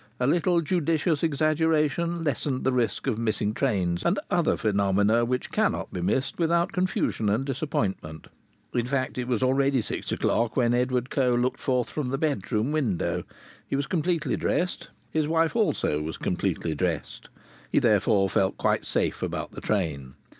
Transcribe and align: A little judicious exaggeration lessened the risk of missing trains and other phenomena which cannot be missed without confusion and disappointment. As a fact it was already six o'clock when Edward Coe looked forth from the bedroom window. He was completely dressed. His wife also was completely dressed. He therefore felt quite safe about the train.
A 0.19 0.25
little 0.25 0.61
judicious 0.61 1.21
exaggeration 1.21 2.23
lessened 2.23 2.63
the 2.63 2.71
risk 2.73 3.05
of 3.05 3.19
missing 3.19 3.53
trains 3.53 4.03
and 4.03 4.19
other 4.31 4.57
phenomena 4.57 5.23
which 5.25 5.51
cannot 5.51 5.93
be 5.93 6.01
missed 6.01 6.39
without 6.39 6.71
confusion 6.71 7.29
and 7.29 7.45
disappointment. 7.45 8.25
As 8.73 8.81
a 8.81 8.85
fact 8.85 9.19
it 9.19 9.27
was 9.27 9.43
already 9.43 9.79
six 9.79 10.11
o'clock 10.11 10.57
when 10.57 10.73
Edward 10.73 11.11
Coe 11.11 11.35
looked 11.35 11.59
forth 11.59 11.91
from 11.91 12.09
the 12.09 12.17
bedroom 12.17 12.71
window. 12.71 13.25
He 13.67 13.75
was 13.75 13.85
completely 13.85 14.35
dressed. 14.35 14.87
His 15.11 15.27
wife 15.27 15.55
also 15.55 16.01
was 16.01 16.17
completely 16.17 16.73
dressed. 16.73 17.29
He 17.71 17.77
therefore 17.77 18.27
felt 18.27 18.57
quite 18.57 18.85
safe 18.85 19.21
about 19.21 19.51
the 19.51 19.61
train. 19.61 20.15